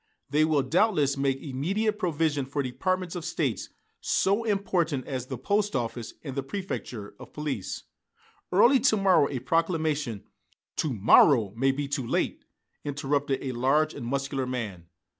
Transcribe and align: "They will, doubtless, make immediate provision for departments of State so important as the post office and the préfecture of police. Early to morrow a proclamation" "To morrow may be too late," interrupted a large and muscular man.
"They 0.31 0.45
will, 0.45 0.63
doubtless, 0.63 1.15
make 1.15 1.39
immediate 1.43 1.99
provision 1.99 2.47
for 2.47 2.63
departments 2.63 3.15
of 3.15 3.23
State 3.23 3.69
so 3.99 4.43
important 4.43 5.05
as 5.05 5.27
the 5.27 5.37
post 5.37 5.75
office 5.75 6.15
and 6.23 6.33
the 6.33 6.41
préfecture 6.43 7.11
of 7.19 7.33
police. 7.33 7.83
Early 8.51 8.79
to 8.79 8.97
morrow 8.97 9.29
a 9.29 9.37
proclamation" 9.37 10.23
"To 10.77 10.91
morrow 10.91 11.53
may 11.55 11.71
be 11.71 11.87
too 11.87 12.07
late," 12.07 12.45
interrupted 12.83 13.43
a 13.43 13.51
large 13.51 13.93
and 13.93 14.07
muscular 14.07 14.47
man. 14.47 14.87